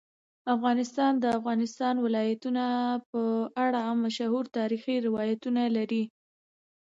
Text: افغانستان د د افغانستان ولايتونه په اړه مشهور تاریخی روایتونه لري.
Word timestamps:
افغانستان 0.55 1.11
د 1.17 1.19
د 1.23 1.25
افغانستان 1.39 1.95
ولايتونه 2.05 2.63
په 3.09 3.21
اړه 3.65 3.81
مشهور 4.03 4.45
تاریخی 4.57 4.95
روایتونه 5.07 5.61
لري. 5.77 6.03